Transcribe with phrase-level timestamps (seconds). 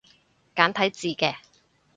[0.55, 1.35] 簡體字嘅